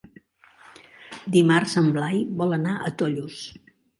Dimarts 1.35 1.77
en 1.83 1.91
Blai 1.99 2.23
vol 2.41 2.57
anar 2.59 2.75
a 2.89 2.93
Tollos. 3.03 3.39